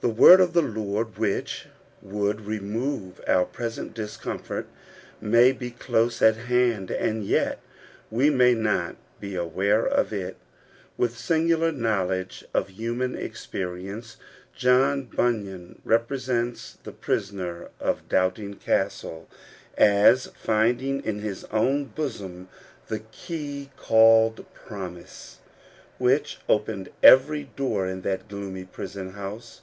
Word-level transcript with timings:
The 0.00 0.10
word 0.10 0.42
of 0.42 0.52
the 0.52 0.60
Lord 0.60 1.16
which 1.16 1.64
would 2.02 2.42
remove 2.42 3.22
our 3.26 3.46
present 3.46 3.94
discomfort 3.94 4.66
may 5.18 5.50
be 5.50 5.70
close 5.70 6.20
at 6.20 6.36
hand^ 6.36 6.90
and 7.00 7.24
yet 7.24 7.60
we 8.10 8.28
may 8.28 8.52
not 8.52 8.96
be 9.18 9.34
aware 9.34 9.86
of 9.86 10.12
it. 10.12 10.36
With 10.98 11.16
singular 11.16 11.72
knowl 11.72 12.12
edge 12.12 12.44
of 12.52 12.68
human 12.68 13.16
experience, 13.16 14.18
John 14.54 15.04
Bunyan 15.04 15.80
represents 15.86 16.76
the 16.82 16.92
prisoner 16.92 17.70
of 17.80 18.06
Doubting 18.06 18.56
Castle 18.56 19.26
as 19.78 20.26
finding 20.38 21.02
in 21.02 21.20
his 21.20 21.44
own 21.44 21.86
bosom 21.86 22.50
the 22.88 22.98
key 23.00 23.70
called 23.78 24.44
Promise, 24.52 25.38
which 25.96 26.40
opened 26.46 26.90
every 27.02 27.44
door 27.56 27.88
in 27.88 28.02
that 28.02 28.28
gioomy 28.28 28.64
prison 28.70 29.12
house. 29.12 29.62